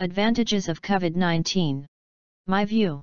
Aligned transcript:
Advantages 0.00 0.68
of 0.68 0.80
COVID-19 0.80 1.84
My 2.46 2.64
view. 2.64 3.02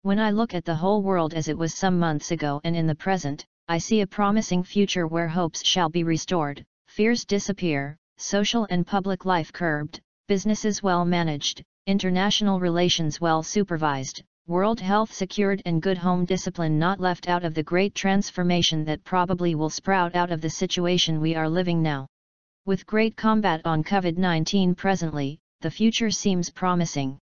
When 0.00 0.18
I 0.18 0.30
look 0.30 0.54
at 0.54 0.64
the 0.64 0.74
whole 0.74 1.02
world 1.02 1.34
as 1.34 1.48
it 1.48 1.58
was 1.58 1.74
some 1.74 1.98
months 1.98 2.30
ago 2.30 2.62
and 2.64 2.74
in 2.74 2.86
the 2.86 2.94
present, 2.94 3.44
I 3.68 3.76
see 3.76 4.00
a 4.00 4.06
promising 4.06 4.62
future 4.62 5.06
where 5.06 5.28
hopes 5.28 5.62
shall 5.62 5.90
be 5.90 6.02
restored, 6.02 6.64
fears 6.88 7.26
disappear, 7.26 7.98
social 8.16 8.66
and 8.70 8.86
public 8.86 9.26
life 9.26 9.52
curbed, 9.52 10.00
businesses 10.28 10.82
well 10.82 11.04
managed, 11.04 11.62
international 11.86 12.58
relations 12.58 13.20
well 13.20 13.42
supervised, 13.42 14.22
world 14.46 14.80
health 14.80 15.12
secured 15.12 15.60
and 15.66 15.82
good 15.82 15.98
home 15.98 16.24
discipline 16.24 16.78
not 16.78 17.00
left 17.00 17.28
out 17.28 17.44
of 17.44 17.52
the 17.52 17.62
great 17.62 17.94
transformation 17.94 18.82
that 18.86 19.04
probably 19.04 19.54
will 19.54 19.68
sprout 19.68 20.14
out 20.14 20.32
of 20.32 20.40
the 20.40 20.48
situation 20.48 21.20
we 21.20 21.34
are 21.34 21.50
living 21.50 21.82
now. 21.82 22.06
With 22.64 22.86
great 22.86 23.14
combat 23.14 23.60
on 23.66 23.84
COVID-19 23.84 24.74
presently, 24.74 25.38
the 25.60 25.70
future 25.70 26.10
seems 26.10 26.48
promising. 26.48 27.18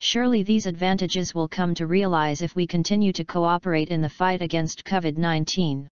Surely 0.00 0.42
these 0.42 0.66
advantages 0.66 1.34
will 1.34 1.48
come 1.48 1.74
to 1.74 1.86
realize 1.86 2.42
if 2.42 2.54
we 2.54 2.66
continue 2.66 3.12
to 3.12 3.24
cooperate 3.24 3.88
in 3.88 4.00
the 4.00 4.08
fight 4.08 4.42
against 4.42 4.84
COVID-19. 4.84 5.86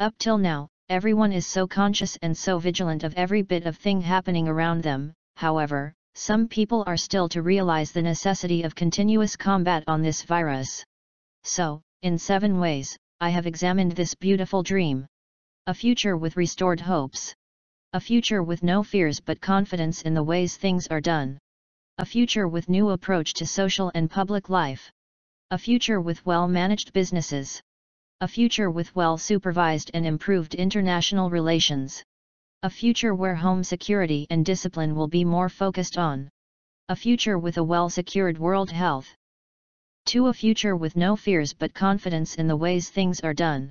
Up 0.00 0.14
till 0.18 0.38
now, 0.38 0.68
everyone 0.88 1.32
is 1.32 1.46
so 1.46 1.66
conscious 1.66 2.16
and 2.22 2.36
so 2.36 2.58
vigilant 2.58 3.04
of 3.04 3.14
every 3.14 3.42
bit 3.42 3.66
of 3.66 3.76
thing 3.76 4.00
happening 4.00 4.48
around 4.48 4.82
them, 4.82 5.12
however, 5.36 5.92
some 6.14 6.46
people 6.46 6.84
are 6.86 6.96
still 6.96 7.28
to 7.28 7.42
realize 7.42 7.90
the 7.90 8.02
necessity 8.02 8.62
of 8.62 8.74
continuous 8.74 9.36
combat 9.36 9.82
on 9.88 10.02
this 10.02 10.22
virus. 10.22 10.84
So, 11.42 11.82
in 12.02 12.18
seven 12.18 12.60
ways, 12.60 12.96
I 13.20 13.30
have 13.30 13.46
examined 13.46 13.92
this 13.92 14.14
beautiful 14.14 14.62
dream. 14.62 15.06
A 15.66 15.74
future 15.74 16.16
with 16.16 16.36
restored 16.36 16.80
hopes. 16.80 17.34
A 17.94 18.00
future 18.00 18.42
with 18.42 18.64
no 18.64 18.82
fears 18.82 19.20
but 19.20 19.40
confidence 19.40 20.02
in 20.02 20.14
the 20.14 20.22
ways 20.24 20.56
things 20.56 20.88
are 20.88 21.00
done. 21.00 21.38
A 21.98 22.04
future 22.04 22.48
with 22.48 22.68
new 22.68 22.90
approach 22.90 23.34
to 23.34 23.46
social 23.46 23.92
and 23.94 24.10
public 24.10 24.48
life. 24.48 24.90
A 25.52 25.58
future 25.58 26.00
with 26.00 26.26
well-managed 26.26 26.92
businesses. 26.92 27.62
A 28.20 28.26
future 28.26 28.68
with 28.68 28.96
well-supervised 28.96 29.92
and 29.94 30.04
improved 30.04 30.56
international 30.56 31.30
relations. 31.30 32.02
A 32.64 32.68
future 32.68 33.14
where 33.14 33.36
home 33.36 33.62
security 33.62 34.26
and 34.28 34.44
discipline 34.44 34.96
will 34.96 35.06
be 35.06 35.24
more 35.24 35.48
focused 35.48 35.96
on. 35.96 36.28
A 36.88 36.96
future 36.96 37.38
with 37.38 37.58
a 37.58 37.62
well-secured 37.62 38.38
world 38.38 38.72
health. 38.72 39.06
2. 40.06 40.26
A 40.26 40.34
future 40.34 40.74
with 40.74 40.96
no 40.96 41.14
fears 41.14 41.52
but 41.52 41.72
confidence 41.72 42.34
in 42.34 42.48
the 42.48 42.56
ways 42.56 42.90
things 42.90 43.20
are 43.20 43.34
done. 43.34 43.70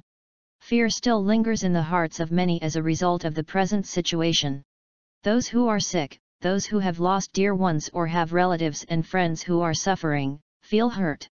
Fear 0.64 0.89
still 0.89 1.22
lingers 1.22 1.64
in 1.64 1.73
the 1.73 1.83
hearts 1.83 2.22
of 2.22 2.31
many 2.31 2.61
as 2.61 2.78
a 2.78 2.81
result 2.81 3.25
of 3.25 3.36
the 3.36 3.44
present 3.44 3.86
situation. 3.86 4.64
Those 5.22 5.45
who 5.45 5.67
are 5.67 5.81
sick, 5.81 6.17
those 6.39 6.66
who 6.66 6.80
have 6.80 7.02
lost 7.02 7.33
dear 7.33 7.53
ones 7.53 7.89
or 7.92 8.08
have 8.08 8.31
relatives 8.31 8.86
and 8.88 9.06
friends 9.06 9.44
who 9.44 9.59
are 9.59 9.73
suffering, 9.73 10.39
feel 10.61 10.89
hurt. 10.89 11.28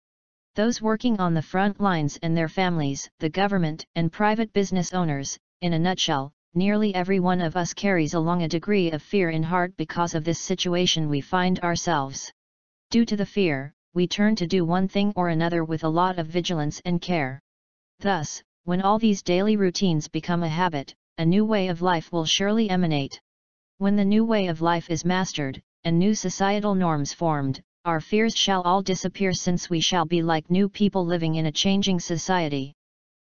Those 0.56 0.83
working 0.83 1.20
on 1.20 1.33
the 1.33 1.42
front 1.42 1.81
lines 1.81 2.19
and 2.25 2.36
their 2.36 2.48
families, 2.48 3.08
the 3.20 3.28
government 3.31 3.86
and 3.95 4.11
private 4.11 4.53
business 4.53 4.92
owners, 4.92 5.39
in 5.61 5.75
a 5.75 5.78
nutshell, 5.78 6.33
nearly 6.55 6.92
every 6.92 7.20
one 7.20 7.41
of 7.41 7.56
us 7.56 7.73
carries 7.73 8.14
along 8.14 8.42
a 8.42 8.48
degree 8.48 8.91
of 8.91 9.01
fear 9.01 9.31
in 9.31 9.45
heart 9.45 9.77
because 9.77 10.17
of 10.17 10.25
this 10.25 10.41
situation 10.41 11.08
we 11.08 11.20
find 11.20 11.61
ourselves. 11.61 12.33
Due 12.91 13.05
to 13.05 13.17
the 13.17 13.25
fear, 13.25 13.73
we 13.95 14.08
turn 14.08 14.34
to 14.34 14.48
do 14.48 14.64
one 14.64 14.89
thing 14.89 15.12
or 15.14 15.28
another 15.28 15.62
with 15.62 15.84
a 15.84 15.89
lot 15.89 16.19
of 16.19 16.27
vigilance 16.27 16.83
and 16.84 17.01
care. 17.01 17.39
Thus, 18.01 18.42
when 18.64 18.83
all 18.83 18.98
these 18.98 19.22
daily 19.22 19.56
routines 19.56 20.08
become 20.08 20.42
a 20.42 20.48
habit, 20.48 20.94
a 21.19 21.25
new 21.25 21.44
way 21.44 21.69
of 21.69 21.83
life 21.83 22.12
will 22.12 22.25
surely 22.25 22.69
emanate. 22.69 23.20
When 23.78 23.97
the 23.97 24.05
new 24.05 24.25
way 24.25 24.48
of 24.48 24.61
life 24.61 24.91
is 24.91 25.05
mastered, 25.05 25.62
and 25.84 25.98
new 25.98 26.14
societal 26.14 26.74
norms 26.74 27.12
formed, 27.12 27.62
our 27.86 28.01
fears 28.01 28.36
shall 28.36 28.61
all 28.62 28.83
disappear 28.83 29.33
since 29.33 29.70
we 29.70 29.80
shall 29.80 30.05
be 30.05 30.23
like 30.23 30.51
new 30.51 30.68
people 30.68 31.07
living 31.07 31.36
in 31.36 31.46
a 31.46 31.52
changing 31.52 31.98
society. 31.98 32.74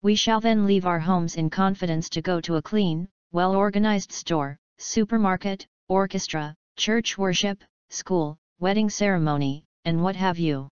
We 0.02 0.16
shall 0.16 0.42
then 0.42 0.66
leave 0.66 0.86
our 0.86 1.00
homes 1.00 1.38
in 1.38 1.50
confidence 1.50 2.10
to 2.10 2.22
go 2.22 2.42
to 2.42 2.58
a 2.58 2.62
clean, 2.62 3.08
well-organized 3.32 4.12
store, 4.12 4.58
supermarket, 4.78 5.66
orchestra, 5.88 6.54
church 6.76 7.18
worship, 7.18 7.64
school, 7.90 8.38
wedding 8.60 8.90
ceremony, 8.90 9.64
and 9.86 10.04
what 10.04 10.18
have 10.18 10.38
you. 10.38 10.68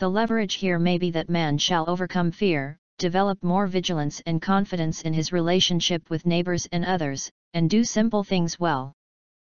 The 0.00 0.08
leverage 0.08 0.54
here 0.54 0.80
may 0.80 0.98
be 0.98 1.12
that 1.12 1.30
man 1.30 1.58
shall 1.58 1.88
overcome 1.88 2.32
fear, 2.32 2.76
develop 3.02 3.42
more 3.42 3.66
vigilance 3.66 4.22
and 4.26 4.40
confidence 4.40 5.02
in 5.02 5.12
his 5.12 5.32
relationship 5.32 6.08
with 6.08 6.24
neighbors 6.24 6.68
and 6.70 6.84
others, 6.84 7.28
and 7.52 7.68
do 7.68 7.82
simple 7.82 8.22
things 8.22 8.60
well. 8.60 8.92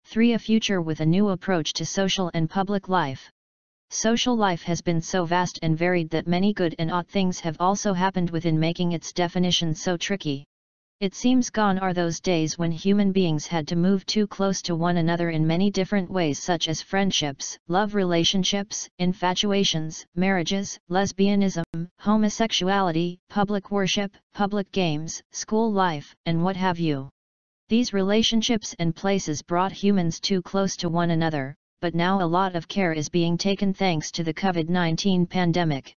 3. 0.07 0.33
A 0.33 0.41
future 0.41 0.83
with 0.83 0.99
a 0.99 1.07
new 1.07 1.29
approach 1.29 1.73
to 1.75 1.87
social 1.87 2.33
and 2.35 2.51
public 2.51 2.89
life. 2.89 3.31
Social 3.91 4.37
life 4.37 4.65
has 4.65 4.83
been 4.83 5.01
so 5.01 5.25
vast 5.25 5.61
and 5.63 5.79
varied 5.79 6.11
that 6.11 6.27
many 6.27 6.53
good 6.53 6.75
and 6.81 6.91
odd 6.91 7.07
things 7.07 7.39
have 7.39 7.57
also 7.61 7.93
happened 7.93 8.31
within 8.31 8.59
making 8.59 8.91
its 8.91 9.13
definition 9.13 9.73
so 9.73 9.97
tricky. 9.97 10.45
It 11.01 11.15
seems 11.15 11.51
gone 11.51 11.81
are 11.81 11.93
those 11.93 12.21
days 12.21 12.57
when 12.57 12.71
human 12.71 13.11
beings 13.11 13.49
had 13.49 13.67
to 13.69 13.77
move 13.77 14.07
too 14.07 14.29
close 14.29 14.63
to 14.63 14.77
one 14.77 14.97
another 14.97 15.31
in 15.31 15.45
many 15.45 15.69
different 15.69 16.09
ways 16.09 16.39
such 16.39 16.69
as 16.69 16.81
friendships, 16.81 17.59
love 17.67 17.97
relationships, 17.97 18.89
infatuations, 19.01 20.07
marriages, 20.15 20.79
lesbianism, 20.89 21.65
homosexuality, 21.99 23.19
public 23.29 23.73
worship, 23.73 24.17
public 24.35 24.71
games, 24.71 25.21
school 25.33 25.73
life, 25.73 26.15
and 26.27 26.45
what 26.45 26.57
have 26.57 26.79
you. 26.79 27.11
These 27.69 27.93
relationships 27.93 28.75
and 28.79 28.95
places 28.95 29.43
brought 29.43 29.73
humans 29.73 30.21
too 30.21 30.43
close 30.43 30.77
to 30.77 30.89
one 30.89 31.11
another, 31.11 31.57
but 31.81 31.97
now 31.97 32.23
a 32.23 32.33
lot 32.39 32.55
of 32.55 32.69
care 32.69 32.93
is 32.93 33.09
being 33.09 33.37
taken 33.37 33.75
thanks 33.75 34.13
to 34.13 34.23
the 34.23 34.33
COVID-19 34.33 35.29
pandemic. 35.29 35.97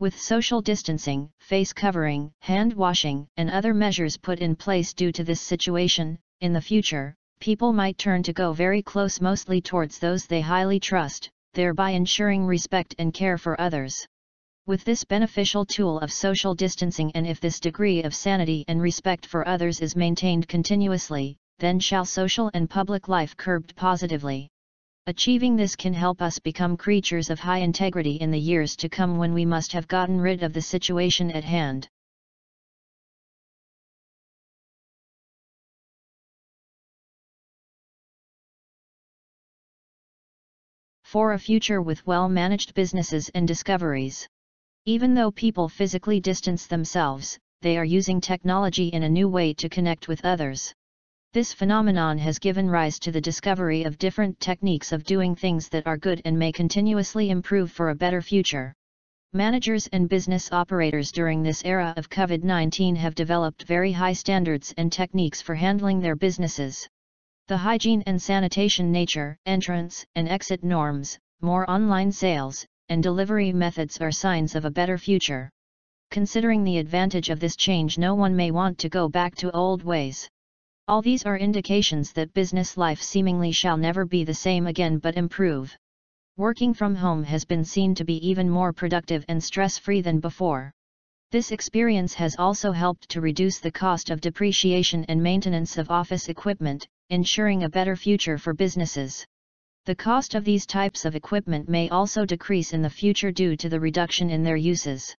With 0.00 0.18
social 0.18 0.62
distancing, 0.62 1.28
face 1.40 1.74
covering, 1.74 2.32
hand 2.40 2.72
washing, 2.72 3.28
and 3.36 3.50
other 3.50 3.74
measures 3.74 4.16
put 4.16 4.38
in 4.38 4.56
place 4.56 4.94
due 4.94 5.12
to 5.12 5.22
this 5.22 5.42
situation, 5.42 6.18
in 6.40 6.54
the 6.54 6.60
future, 6.62 7.14
people 7.38 7.74
might 7.74 7.98
turn 7.98 8.22
to 8.22 8.32
go 8.32 8.54
very 8.54 8.82
close 8.82 9.20
mostly 9.20 9.60
towards 9.60 9.98
those 9.98 10.24
they 10.24 10.40
highly 10.40 10.80
trust, 10.80 11.28
thereby 11.52 11.90
ensuring 11.90 12.46
respect 12.46 12.94
and 12.98 13.12
care 13.12 13.36
for 13.36 13.60
others. 13.60 14.06
With 14.66 14.84
this 14.84 15.04
beneficial 15.04 15.66
tool 15.66 16.00
of 16.00 16.10
social 16.10 16.54
distancing 16.54 17.12
and 17.14 17.26
if 17.26 17.38
this 17.38 17.60
degree 17.60 18.02
of 18.02 18.14
sanity 18.14 18.64
and 18.68 18.80
respect 18.80 19.26
for 19.26 19.46
others 19.46 19.82
is 19.82 19.94
maintained 19.94 20.48
continuously, 20.48 21.36
then 21.58 21.78
shall 21.78 22.06
social 22.06 22.50
and 22.54 22.70
public 22.70 23.06
life 23.06 23.36
curbed 23.36 23.76
positively. 23.76 24.49
Achieving 25.10 25.56
this 25.56 25.74
can 25.74 25.92
help 25.92 26.22
us 26.22 26.38
become 26.38 26.76
creatures 26.76 27.30
of 27.30 27.40
high 27.40 27.58
integrity 27.58 28.12
in 28.20 28.30
the 28.30 28.38
years 28.38 28.76
to 28.76 28.88
come 28.88 29.18
when 29.18 29.34
we 29.34 29.44
must 29.44 29.72
have 29.72 29.88
gotten 29.88 30.20
rid 30.20 30.44
of 30.44 30.52
the 30.52 30.62
situation 30.62 31.32
at 31.32 31.42
hand. 31.42 31.88
For 41.02 41.32
a 41.32 41.38
future 41.40 41.82
with 41.82 42.06
well-managed 42.06 42.74
businesses 42.74 43.28
and 43.30 43.48
discoveries. 43.48 44.28
Even 44.84 45.14
though 45.14 45.32
people 45.32 45.68
physically 45.68 46.20
distance 46.20 46.68
themselves, 46.68 47.36
they 47.62 47.76
are 47.76 47.84
using 47.84 48.20
technology 48.20 48.86
in 48.90 49.02
a 49.02 49.08
new 49.08 49.28
way 49.28 49.54
to 49.54 49.68
connect 49.68 50.06
with 50.06 50.24
others. 50.24 50.72
This 51.32 51.52
phenomenon 51.52 52.18
has 52.18 52.40
given 52.40 52.68
rise 52.68 52.98
to 52.98 53.12
the 53.12 53.20
discovery 53.20 53.84
of 53.84 53.98
different 53.98 54.40
techniques 54.40 54.90
of 54.90 55.04
doing 55.04 55.36
things 55.36 55.68
that 55.68 55.86
are 55.86 55.96
good 55.96 56.20
and 56.24 56.36
may 56.36 56.50
continuously 56.50 57.30
improve 57.30 57.70
for 57.70 57.90
a 57.90 57.94
better 57.94 58.20
future. 58.20 58.74
Managers 59.32 59.86
and 59.92 60.08
business 60.08 60.50
operators 60.50 61.12
during 61.12 61.44
this 61.44 61.64
era 61.64 61.94
of 61.96 62.10
COVID-19 62.10 62.96
have 62.96 63.14
developed 63.14 63.62
very 63.62 63.92
high 63.92 64.12
standards 64.12 64.74
and 64.76 64.92
techniques 64.92 65.40
for 65.40 65.54
handling 65.54 66.00
their 66.00 66.16
businesses. 66.16 66.88
The 67.46 67.58
hygiene 67.58 68.02
and 68.06 68.20
sanitation 68.20 68.90
nature, 68.90 69.36
entrance 69.46 70.04
and 70.16 70.28
exit 70.28 70.64
norms, 70.64 71.16
more 71.40 71.70
online 71.70 72.10
sales, 72.10 72.66
and 72.88 73.04
delivery 73.04 73.52
methods 73.52 74.00
are 74.00 74.10
signs 74.10 74.56
of 74.56 74.64
a 74.64 74.70
better 74.72 74.98
future. 74.98 75.48
Considering 76.10 76.64
the 76.64 76.78
advantage 76.78 77.30
of 77.30 77.38
this 77.38 77.54
change 77.54 77.98
no 77.98 78.16
one 78.16 78.34
may 78.34 78.50
want 78.50 78.78
to 78.78 78.88
go 78.88 79.08
back 79.08 79.36
to 79.36 79.52
old 79.52 79.84
ways. 79.84 80.28
All 80.90 81.02
these 81.02 81.24
are 81.24 81.38
indications 81.38 82.12
that 82.14 82.34
business 82.34 82.76
life 82.76 83.00
seemingly 83.00 83.52
shall 83.52 83.76
never 83.76 84.04
be 84.04 84.24
the 84.24 84.34
same 84.34 84.66
again 84.66 84.98
but 84.98 85.16
improve. 85.16 85.72
Working 86.36 86.74
from 86.74 86.96
home 86.96 87.22
has 87.22 87.44
been 87.44 87.64
seen 87.64 87.94
to 87.94 88.04
be 88.04 88.16
even 88.28 88.50
more 88.50 88.72
productive 88.72 89.24
and 89.28 89.40
stress-free 89.40 90.00
than 90.00 90.18
before. 90.18 90.72
This 91.30 91.52
experience 91.52 92.14
has 92.14 92.34
also 92.40 92.72
helped 92.72 93.08
to 93.10 93.20
reduce 93.20 93.60
the 93.60 93.70
cost 93.70 94.10
of 94.10 94.20
depreciation 94.20 95.04
and 95.04 95.22
maintenance 95.22 95.78
of 95.78 95.92
office 95.92 96.28
equipment, 96.28 96.88
ensuring 97.08 97.62
a 97.62 97.68
better 97.68 97.94
future 97.94 98.36
for 98.36 98.52
businesses. 98.52 99.24
The 99.86 99.94
cost 99.94 100.34
of 100.34 100.44
these 100.44 100.66
types 100.66 101.04
of 101.04 101.14
equipment 101.14 101.68
may 101.68 101.88
also 101.90 102.24
decrease 102.24 102.72
in 102.72 102.82
the 102.82 102.90
future 102.90 103.30
due 103.30 103.56
to 103.58 103.68
the 103.68 103.78
reduction 103.78 104.28
in 104.28 104.42
their 104.42 104.56
uses. 104.56 105.14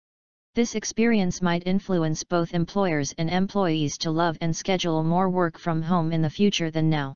This 0.56 0.75
experience 0.75 1.41
might 1.41 1.62
influence 1.64 2.25
both 2.25 2.55
employers 2.55 3.14
and 3.19 3.31
employees 3.31 3.97
to 3.99 4.11
love 4.11 4.37
and 4.41 4.55
schedule 4.55 5.05
more 5.05 5.31
work 5.31 5.56
from 5.56 5.81
home 5.81 6.11
in 6.11 6.23
the 6.23 6.29
future 6.29 6.73
than 6.73 6.91
now. 6.91 7.14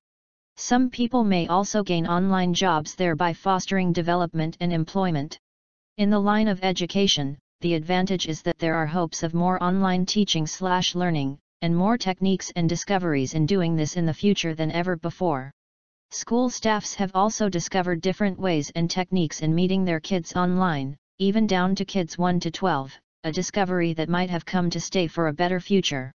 Some 0.57 0.89
people 0.89 1.25
may 1.25 1.49
also 1.49 1.83
gain 1.83 2.07
online 2.07 2.55
jobs 2.55 2.95
thereby 2.95 3.33
fostering 3.33 3.93
development 3.93 4.57
and 4.61 4.73
employment. 4.73 5.37
In 5.97 6.11
the 6.11 6.21
line 6.21 6.47
of 6.47 6.63
education, 6.63 7.37
the 7.61 7.75
advantage 7.75 8.29
is 8.29 8.41
that 8.43 8.59
there 8.59 8.77
are 8.77 8.87
hopes 8.87 9.25
of 9.25 9.35
more 9.35 9.61
online 9.61 10.07
teaching 10.07 10.47
slash 10.47 10.95
learning, 10.95 11.39
and 11.61 11.75
more 11.75 11.99
techniques 11.99 12.53
and 12.55 12.69
discoveries 12.69 13.35
in 13.35 13.47
doing 13.47 13.75
this 13.75 13.97
in 13.97 14.07
the 14.07 14.15
future 14.15 14.55
than 14.55 14.71
ever 14.71 14.95
before. 14.95 15.51
School 16.13 16.51
staffs 16.51 16.95
have 16.95 17.11
also 17.17 17.49
discovered 17.49 18.01
different 18.01 18.39
ways 18.39 18.71
and 18.77 18.89
techniques 18.89 19.41
in 19.41 19.53
meeting 19.57 19.85
their 19.85 19.99
kids 19.99 20.37
online, 20.37 20.97
even 21.19 21.49
down 21.49 21.75
to 21.75 21.85
kids 21.85 22.17
1 22.17 22.39
to 22.39 22.53
12, 22.53 22.97
a 23.25 23.33
discovery 23.33 23.95
that 23.95 24.09
might 24.09 24.29
have 24.29 24.45
come 24.45 24.69
to 24.69 24.79
stay 24.79 25.07
for 25.07 25.29
a 25.29 25.33
better 25.33 25.59
future. 25.59 26.13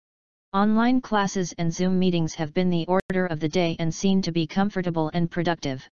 Online 0.52 1.00
classes 1.00 1.54
and 1.56 1.72
Zoom 1.72 1.98
meetings 1.98 2.34
have 2.34 2.52
been 2.52 2.68
the 2.68 2.86
order 2.86 3.26
of 3.26 3.38
the 3.38 3.48
day 3.48 3.76
and 3.78 3.94
seen 3.94 4.20
to 4.22 4.32
be 4.32 4.46
comfortable 4.46 5.10
and 5.14 5.30
productive. 5.30 5.88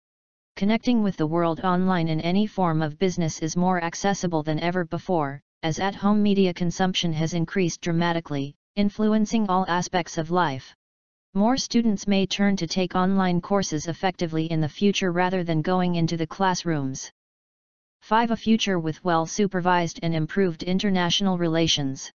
Connecting 0.56 1.02
with 1.02 1.16
the 1.16 1.26
world 1.26 1.60
online 1.60 2.08
in 2.08 2.20
any 2.20 2.46
form 2.46 2.80
of 2.80 2.98
business 2.98 3.40
is 3.40 3.56
more 3.56 3.82
accessible 3.84 4.42
than 4.42 4.58
ever 4.60 4.84
before, 4.84 5.40
as 5.62 5.78
at-home 5.78 6.22
media 6.22 6.54
consumption 6.54 7.12
has 7.12 7.34
increased 7.34 7.80
dramatically, 7.82 8.54
influencing 8.76 9.46
all 9.48 9.66
aspects 9.68 10.16
of 10.16 10.30
life. 10.30 10.74
More 11.34 11.56
students 11.56 12.06
may 12.06 12.26
turn 12.26 12.56
to 12.56 12.66
take 12.66 12.94
online 12.94 13.40
courses 13.40 13.86
effectively 13.86 14.46
in 14.46 14.60
the 14.60 14.68
future 14.68 15.12
rather 15.12 15.44
than 15.44 15.62
going 15.62 15.94
into 15.94 16.16
the 16.16 16.26
classrooms. 16.26 17.10
5. 18.02 18.32
A 18.32 18.36
future 18.36 18.80
with 18.80 19.02
well-supervised 19.04 20.00
and 20.02 20.12
improved 20.12 20.64
international 20.64 21.38
relations. 21.38 22.10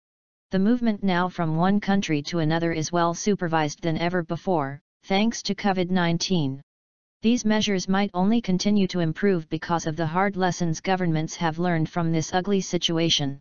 The 0.52 0.60
movement 0.60 1.02
now 1.02 1.28
from 1.28 1.56
one 1.56 1.80
country 1.80 2.22
to 2.22 2.38
another 2.38 2.70
is 2.72 2.92
well 2.92 3.14
supervised 3.14 3.82
than 3.82 3.98
ever 3.98 4.22
before, 4.22 4.80
thanks 5.02 5.42
to 5.42 5.56
COVID-19. 5.56 6.60
These 7.20 7.44
measures 7.44 7.88
might 7.88 8.12
only 8.14 8.40
continue 8.40 8.86
to 8.86 9.00
improve 9.00 9.48
because 9.48 9.88
of 9.88 9.96
the 9.96 10.06
hard 10.06 10.36
lessons 10.36 10.80
governments 10.80 11.34
have 11.34 11.58
learned 11.58 11.88
from 11.90 12.12
this 12.12 12.32
ugly 12.32 12.60
situation. 12.60 13.40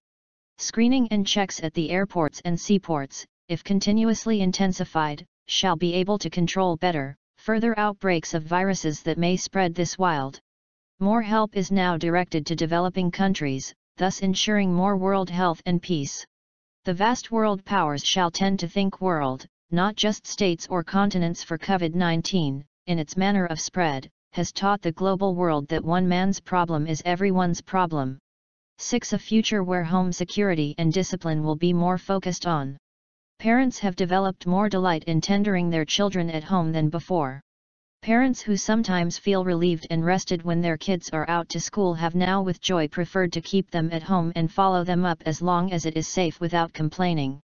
Screening 0.58 1.08
and 1.10 1.28
checks 1.28 1.62
at 1.62 1.76
the 1.76 1.92
airports 1.92 2.42
and 2.44 2.60
seaports, 2.60 3.24
if 3.50 3.64
continuously 3.64 4.42
intensified, 4.42 5.24
shall 5.46 5.76
be 5.76 5.94
able 5.94 6.18
to 6.18 6.30
control 6.32 6.76
better, 6.78 7.16
further 7.38 7.78
outbreaks 7.78 8.34
of 8.34 8.42
viruses 8.42 9.04
that 9.04 9.20
may 9.20 9.38
spread 9.38 9.76
this 9.76 10.00
wild. 10.00 10.40
More 11.02 11.24
help 11.24 11.58
is 11.58 11.72
now 11.72 11.98
directed 11.98 12.46
to 12.46 12.56
developing 12.56 13.10
countries, 13.10 13.74
thus 13.98 14.20
ensuring 14.20 14.72
more 14.72 14.96
world 14.96 15.32
health 15.32 15.60
and 15.66 15.82
peace. 15.82 16.24
The 16.86 16.94
vast 16.94 17.32
world 17.32 17.66
powers 17.66 18.06
shall 18.06 18.30
tend 18.30 18.60
to 18.60 18.68
think 18.68 19.02
world, 19.02 19.48
not 19.72 19.96
just 19.96 20.28
states 20.28 20.68
or 20.70 20.84
continents 20.84 21.42
for 21.42 21.58
COVID-19, 21.58 22.64
in 22.86 23.00
its 23.00 23.18
manner 23.18 23.48
of 23.48 23.60
spread, 23.60 24.12
has 24.34 24.52
taught 24.52 24.84
the 24.84 24.92
global 24.92 25.34
world 25.34 25.68
that 25.70 25.84
one 25.84 26.08
man's 26.08 26.40
problem 26.40 26.86
is 26.86 27.02
everyone's 27.04 27.62
problem. 27.62 28.20
6. 28.78 29.14
A 29.14 29.18
future 29.18 29.64
where 29.64 29.84
home 29.84 30.12
security 30.12 30.76
and 30.78 30.94
discipline 30.94 31.42
will 31.44 31.56
be 31.56 31.74
more 31.74 31.98
focused 31.98 32.46
on. 32.46 32.78
Parents 33.40 33.80
have 33.80 33.96
developed 33.96 34.46
more 34.46 34.70
delight 34.70 35.06
in 35.06 35.20
tendering 35.20 35.72
their 35.72 35.84
children 35.84 36.30
at 36.30 36.44
home 36.44 36.72
than 36.72 36.90
before. 36.90 37.42
Parents 38.02 38.42
who 38.42 38.58
sometimes 38.58 39.20
feel 39.20 39.46
relieved 39.46 39.86
and 39.92 40.04
rested 40.04 40.42
when 40.42 40.60
their 40.60 40.76
kids 40.76 41.12
are 41.12 41.30
out 41.30 41.50
to 41.50 41.60
school 41.60 41.94
have 41.94 42.16
now 42.16 42.42
with 42.42 42.60
joy 42.60 42.88
preferred 42.88 43.32
to 43.34 43.42
keep 43.42 43.70
them 43.70 43.90
at 43.92 44.02
home 44.02 44.32
and 44.36 44.52
follow 44.52 44.84
them 44.84 45.06
up 45.06 45.22
as 45.24 45.40
long 45.40 45.72
as 45.72 45.86
it 45.86 45.96
is 45.96 46.08
safe 46.08 46.40
without 46.40 46.74
complaining. 46.74 47.40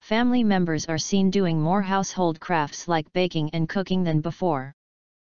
Family 0.00 0.42
members 0.42 0.86
are 0.86 0.98
seen 0.98 1.30
doing 1.30 1.62
more 1.62 1.82
household 1.82 2.40
crafts 2.40 2.88
like 2.88 3.12
baking 3.12 3.50
and 3.52 3.68
cooking 3.68 4.02
than 4.02 4.20
before. 4.20 4.72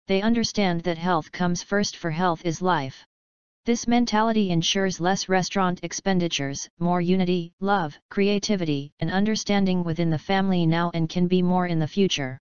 They 0.05 0.21
understand 0.21 0.83
that 0.83 0.99
health 0.99 1.31
comes 1.31 1.63
first 1.63 1.97
for 1.97 2.11
health 2.11 2.45
is 2.45 2.61
life. 2.61 3.03
This 3.65 3.87
mentality 3.87 4.51
ensures 4.51 5.01
less 5.01 5.27
restaurant 5.27 5.79
expenditures, 5.81 6.69
more 6.77 7.01
unity, 7.01 7.51
love, 7.59 7.97
creativity, 8.11 8.91
and 8.99 9.09
understanding 9.09 9.83
within 9.83 10.11
the 10.11 10.19
family 10.19 10.67
now 10.67 10.91
and 10.93 11.09
can 11.09 11.27
be 11.27 11.41
more 11.41 11.65
in 11.65 11.79
the 11.79 11.87
future. 11.87 12.37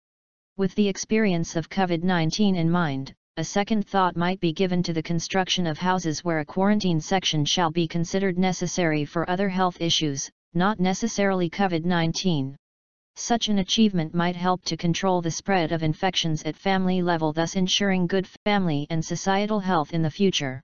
With 0.58 0.74
the 0.74 0.88
experience 0.88 1.54
of 1.54 1.68
COVID-19 1.68 2.56
in 2.56 2.70
mind, 2.70 3.12
a 3.36 3.44
second 3.44 3.86
thought 3.86 4.16
might 4.16 4.40
be 4.40 4.54
given 4.54 4.82
to 4.84 4.94
the 4.94 5.02
construction 5.02 5.66
of 5.66 5.76
houses 5.76 6.24
where 6.24 6.38
a 6.38 6.46
quarantine 6.46 6.98
section 6.98 7.44
shall 7.44 7.70
be 7.70 7.86
considered 7.86 8.38
necessary 8.38 9.04
for 9.04 9.28
other 9.28 9.50
health 9.50 9.82
issues, 9.82 10.30
not 10.54 10.80
necessarily 10.80 11.50
COVID-19. 11.50 12.54
Such 13.16 13.50
an 13.50 13.58
achievement 13.58 14.14
might 14.14 14.34
help 14.34 14.64
to 14.64 14.78
control 14.78 15.20
the 15.20 15.30
spread 15.30 15.72
of 15.72 15.82
infections 15.82 16.42
at 16.44 16.56
family 16.56 17.02
level 17.02 17.34
thus 17.34 17.54
ensuring 17.54 18.06
good 18.06 18.26
family 18.26 18.86
and 18.88 19.04
societal 19.04 19.60
health 19.60 19.92
in 19.92 20.00
the 20.00 20.10
future. 20.10 20.62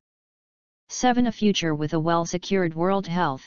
7. 0.89 1.27
A 1.27 1.33
future 1.33 1.75
with 1.75 1.93
a 1.93 2.01
well-secured 2.01 2.73
world 2.75 3.07
health. 3.07 3.45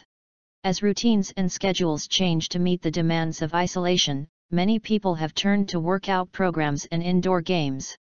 As 0.64 0.84
routines 0.84 1.34
and 1.38 1.52
schedules 1.52 2.08
change 2.08 2.50
to 2.50 2.60
meet 2.60 2.84
the 2.84 2.92
demands 2.92 3.42
of 3.42 3.56
isolation, 3.56 4.28
many 4.52 4.80
people 4.80 5.16
have 5.16 5.34
turned 5.34 5.70
to 5.70 5.80
workout 5.80 6.32
programs 6.32 6.86
and 6.92 7.02
indoor 7.02 7.42
games. 7.42 7.96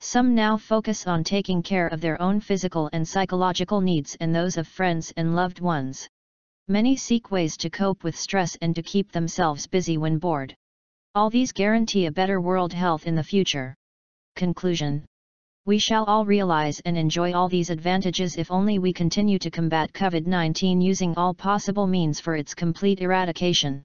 Some 0.00 0.34
now 0.34 0.56
focus 0.56 1.06
on 1.06 1.24
taking 1.24 1.62
care 1.62 1.88
of 1.88 2.00
their 2.00 2.20
own 2.22 2.40
physical 2.40 2.88
and 2.92 3.06
psychological 3.06 3.80
needs 3.82 4.16
and 4.18 4.34
those 4.34 4.56
of 4.56 4.66
friends 4.66 5.12
and 5.16 5.36
loved 5.36 5.60
ones. 5.60 6.08
Many 6.68 6.96
seek 6.96 7.30
ways 7.30 7.56
to 7.58 7.68
cope 7.68 8.02
with 8.02 8.16
stress 8.16 8.56
and 8.62 8.74
to 8.76 8.82
keep 8.82 9.12
themselves 9.12 9.66
busy 9.66 9.98
when 9.98 10.18
bored. 10.18 10.54
All 11.14 11.28
these 11.28 11.52
guarantee 11.52 12.06
a 12.06 12.12
better 12.12 12.40
world 12.40 12.72
health 12.72 13.06
in 13.06 13.16
the 13.16 13.24
future. 13.24 13.74
Conclusion 14.36 15.04
We 15.66 15.78
shall 15.78 16.04
all 16.04 16.24
realize 16.24 16.80
and 16.84 16.96
enjoy 16.96 17.32
all 17.32 17.48
these 17.48 17.68
advantages 17.68 18.36
if 18.36 18.50
only 18.50 18.78
we 18.78 18.92
continue 18.92 19.38
to 19.40 19.50
combat 19.50 19.92
COVID 19.92 20.26
19 20.26 20.80
using 20.80 21.14
all 21.16 21.34
possible 21.34 21.86
means 21.86 22.20
for 22.20 22.36
its 22.36 22.54
complete 22.54 23.00
eradication. 23.00 23.82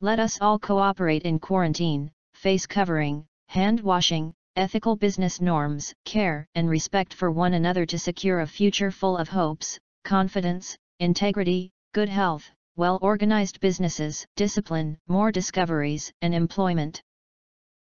Let 0.00 0.20
us 0.20 0.38
all 0.40 0.60
cooperate 0.60 1.22
in 1.22 1.40
quarantine, 1.40 2.12
face 2.32 2.66
covering, 2.66 3.26
hand 3.48 3.80
washing, 3.80 4.32
ethical 4.54 4.94
business 4.94 5.40
norms, 5.40 5.92
care 6.04 6.46
and 6.54 6.70
respect 6.70 7.12
for 7.12 7.32
one 7.32 7.54
another 7.54 7.84
to 7.86 7.98
secure 7.98 8.40
a 8.40 8.46
future 8.46 8.92
full 8.92 9.16
of 9.16 9.28
hopes, 9.28 9.76
confidence, 10.04 10.76
integrity, 11.00 11.72
good 11.94 12.08
health, 12.08 12.48
well-organized 12.76 13.58
businesses, 13.58 14.24
discipline, 14.36 14.96
more 15.08 15.32
discoveries, 15.32 16.12
and 16.22 16.32
employment. 16.32 17.02